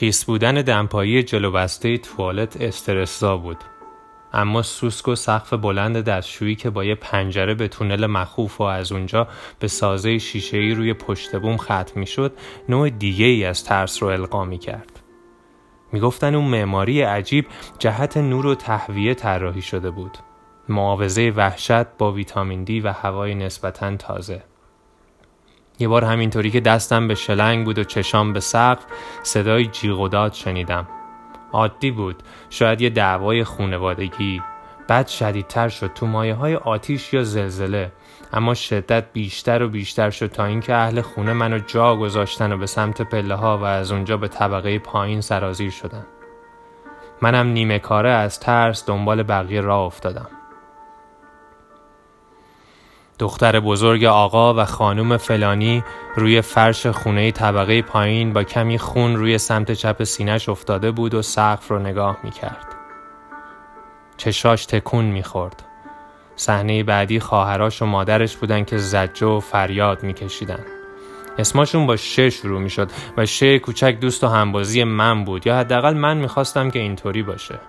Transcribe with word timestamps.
خیس 0.00 0.24
بودن 0.24 0.54
دمپایی 0.54 1.22
جلو 1.22 1.50
بسته 1.50 1.98
توالت 1.98 2.60
استرسزا 2.60 3.36
بود 3.36 3.56
اما 4.32 4.62
سوسک 4.62 5.08
و 5.08 5.14
سقف 5.14 5.52
بلند 5.52 5.96
دستشویی 5.96 6.54
که 6.54 6.70
با 6.70 6.84
یه 6.84 6.94
پنجره 6.94 7.54
به 7.54 7.68
تونل 7.68 8.06
مخوف 8.06 8.60
و 8.60 8.64
از 8.64 8.92
اونجا 8.92 9.28
به 9.58 9.68
سازه 9.68 10.18
شیشه‌ای 10.18 10.74
روی 10.74 10.94
پشت 10.94 11.36
بوم 11.36 11.56
ختم 11.56 11.92
می‌شد 11.94 12.32
نوع 12.68 12.90
دیگه 12.90 13.26
ای 13.26 13.44
از 13.44 13.64
ترس 13.64 14.02
رو 14.02 14.08
القا 14.08 14.44
می 14.44 14.58
کرد. 14.58 15.00
می‌گفتن 15.92 16.34
اون 16.34 16.48
معماری 16.48 17.02
عجیب 17.02 17.46
جهت 17.78 18.16
نور 18.16 18.46
و 18.46 18.54
تهویه 18.54 19.14
طراحی 19.14 19.62
شده 19.62 19.90
بود. 19.90 20.18
معاوضه 20.68 21.30
وحشت 21.30 21.86
با 21.98 22.12
ویتامین 22.12 22.64
دی 22.64 22.80
و 22.80 22.92
هوای 22.92 23.34
نسبتا 23.34 23.96
تازه. 23.96 24.42
یه 25.80 25.88
بار 25.88 26.04
همینطوری 26.04 26.50
که 26.50 26.60
دستم 26.60 27.08
به 27.08 27.14
شلنگ 27.14 27.64
بود 27.64 27.78
و 27.78 27.84
چشام 27.84 28.32
به 28.32 28.40
سقف 28.40 28.84
صدای 29.22 29.66
جیغ 29.66 30.00
و 30.00 30.08
داد 30.08 30.32
شنیدم. 30.32 30.88
عادی 31.52 31.90
بود. 31.90 32.22
شاید 32.50 32.80
یه 32.80 32.90
دعوای 32.90 33.44
خونوادگی. 33.44 34.42
بعد 34.88 35.08
شدیدتر 35.08 35.68
شد. 35.68 35.92
تو 35.94 36.06
مایه 36.06 36.34
های 36.34 36.56
آتیش 36.56 37.12
یا 37.12 37.24
زلزله. 37.24 37.92
اما 38.32 38.54
شدت 38.54 39.04
بیشتر 39.12 39.62
و 39.62 39.68
بیشتر 39.68 40.10
شد 40.10 40.26
تا 40.26 40.44
اینکه 40.44 40.74
اهل 40.74 41.00
خونه 41.00 41.32
منو 41.32 41.58
جا 41.58 41.96
گذاشتن 41.96 42.52
و 42.52 42.56
به 42.56 42.66
سمت 42.66 43.02
پله 43.02 43.34
ها 43.34 43.58
و 43.58 43.64
از 43.64 43.92
اونجا 43.92 44.16
به 44.16 44.28
طبقه 44.28 44.78
پایین 44.78 45.20
سرازیر 45.20 45.70
شدن. 45.70 46.06
منم 47.22 47.46
نیمه 47.46 47.78
کاره 47.78 48.10
از 48.10 48.40
ترس 48.40 48.86
دنبال 48.86 49.22
بقیه 49.22 49.60
راه 49.60 49.80
افتادم. 49.80 50.39
دختر 53.20 53.60
بزرگ 53.60 54.04
آقا 54.04 54.54
و 54.54 54.64
خانم 54.64 55.16
فلانی 55.16 55.84
روی 56.16 56.40
فرش 56.40 56.86
خونه 56.86 57.32
طبقه 57.32 57.82
پایین 57.82 58.32
با 58.32 58.44
کمی 58.44 58.78
خون 58.78 59.16
روی 59.16 59.38
سمت 59.38 59.72
چپ 59.72 60.04
سینش 60.04 60.48
افتاده 60.48 60.90
بود 60.90 61.14
و 61.14 61.22
سقف 61.22 61.68
رو 61.68 61.78
نگاه 61.78 62.16
می 62.22 62.30
کرد. 62.30 62.66
چشاش 64.16 64.66
تکون 64.66 65.04
می 65.04 65.22
خورد. 65.22 65.62
صحنه 66.36 66.82
بعدی 66.82 67.20
خواهراش 67.20 67.82
و 67.82 67.86
مادرش 67.86 68.36
بودن 68.36 68.64
که 68.64 68.78
زجه 68.78 69.26
و 69.26 69.40
فریاد 69.40 70.02
می 70.02 70.14
کشیدن. 70.14 70.64
اسمشون 71.38 71.86
با 71.86 71.96
شه 71.96 72.30
شروع 72.30 72.60
می 72.60 72.70
شد 72.70 72.90
و 73.16 73.26
شه 73.26 73.58
کوچک 73.58 73.96
دوست 74.00 74.24
و 74.24 74.26
همبازی 74.26 74.84
من 74.84 75.24
بود 75.24 75.46
یا 75.46 75.58
حداقل 75.58 75.94
من 75.94 76.16
می‌خواستم 76.16 76.70
که 76.70 76.78
اینطوری 76.78 77.22
باشه. 77.22 77.60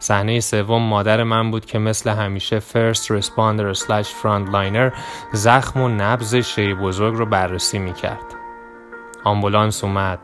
صحنه 0.00 0.40
سوم 0.40 0.82
مادر 0.82 1.22
من 1.22 1.50
بود 1.50 1.66
که 1.66 1.78
مثل 1.78 2.10
همیشه 2.10 2.58
فرست 2.58 3.10
رسپاندر 3.10 3.72
سلش 3.72 4.14
لاینر 4.24 4.90
زخم 5.32 5.80
و 5.80 5.88
نبز 5.88 6.34
شی 6.34 6.74
بزرگ 6.74 7.14
رو 7.14 7.26
بررسی 7.26 7.78
می 7.78 7.92
کرد. 7.92 8.34
آمبولانس 9.24 9.84
اومد. 9.84 10.18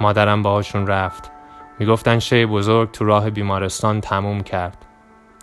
مادرم 0.00 0.42
باهاشون 0.42 0.86
رفت. 0.86 1.30
می‌گفتن 1.78 2.18
شی 2.18 2.46
بزرگ 2.46 2.90
تو 2.90 3.04
راه 3.04 3.30
بیمارستان 3.30 4.00
تموم 4.00 4.40
کرد. 4.40 4.84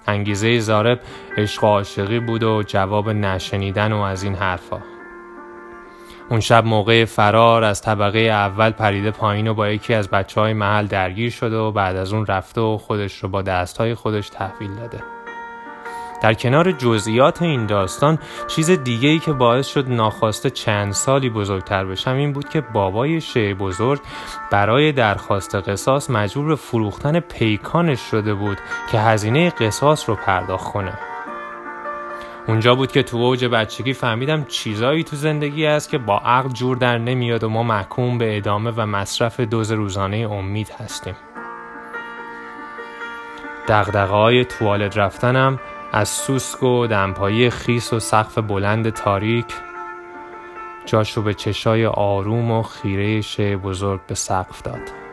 انگیزه 0.08 0.60
زارب 0.60 1.00
عشق 1.38 1.64
و 1.64 1.68
عاشقی 1.68 2.20
بود 2.20 2.44
و 2.44 2.64
جواب 2.64 3.10
نشنیدن 3.10 3.94
و 3.94 4.02
از 4.02 4.24
این 4.24 4.36
حرفا. 4.36 4.82
اون 6.30 6.40
شب 6.40 6.66
موقع 6.66 7.06
فرار 7.06 7.64
از 7.64 7.82
طبقه 7.82 8.20
اول 8.20 8.72
پریده 8.72 9.12
پایین 9.12 9.48
و 9.48 9.54
با 9.54 9.70
یکی 9.70 9.94
از 9.94 10.10
بچه 10.10 10.42
های 10.42 10.54
محل 10.54 10.88
درگیر 10.88 11.30
شده 11.32 11.58
و 11.58 11.72
بعد 11.72 11.96
از 11.96 12.14
اون 12.14 12.26
رفته 12.26 12.62
و 12.62 12.78
خودش 12.78 13.18
رو 13.18 13.30
با 13.30 13.42
دستهای 13.42 13.96
خودش 13.96 14.30
تحویل 14.30 14.76
داده. 14.76 15.04
در 16.22 16.34
کنار 16.34 16.72
جزئیات 16.72 17.42
این 17.42 17.66
داستان 17.66 18.20
چیز 18.48 18.72
دیگه 18.72 19.10
ای 19.10 19.20
که 19.20 19.34
باعث 19.34 19.68
شد 19.68 19.90
ناخواسته 19.90 20.50
چند 20.50 20.94
سالی 20.94 21.30
بزرگتر 21.30 21.86
بشم 21.86 22.16
این 22.16 22.34
بود 22.34 22.50
که 22.50 22.62
بابای 22.62 23.22
شه 23.22 23.54
بزرگ 23.54 24.00
برای 24.52 24.92
درخواست 24.92 25.56
قصاص 25.56 26.10
مجبور 26.10 26.46
به 26.46 26.56
فروختن 26.56 27.20
پیکانش 27.20 28.00
شده 28.00 28.34
بود 28.34 28.58
که 28.92 29.00
هزینه 29.00 29.50
قصاص 29.50 30.10
رو 30.10 30.16
پرداخت 30.16 30.72
کنه. 30.72 31.09
اونجا 32.50 32.76
بود 32.76 32.92
که 32.92 33.04
تو 33.04 33.18
اوج 33.18 33.46
بچگی 33.46 33.94
فهمیدم 33.94 34.46
چیزایی 34.46 35.04
تو 35.04 35.16
زندگی 35.16 35.66
است 35.66 35.90
که 35.90 35.98
با 35.98 36.18
عقل 36.18 36.50
جور 36.50 36.78
در 36.78 36.98
نمیاد 36.98 37.44
و 37.44 37.50
ما 37.50 37.64
محکوم 37.64 38.18
به 38.18 38.38
ادامه 38.38 38.72
و 38.72 38.86
مصرف 38.86 39.40
دوز 39.40 39.72
روزانه 39.72 40.18
امید 40.18 40.70
هستیم. 40.70 41.16
دقدقه 43.68 44.14
های 44.14 44.46
توالت 44.46 44.98
رفتنم 44.98 45.60
از 45.92 46.10
سوسک 46.10 46.64
و 46.64 46.88
دمپایی 46.88 47.50
خیس 47.50 47.94
و 47.94 48.00
سقف 48.00 48.38
بلند 48.38 48.90
تاریک 48.90 49.54
جاشو 50.86 51.22
به 51.22 51.34
چشای 51.34 51.86
آروم 51.86 52.52
و 52.52 52.64
خیره 52.64 53.58
بزرگ 53.58 54.02
به 54.08 54.16
سقف 54.16 54.62
داد. 54.62 55.09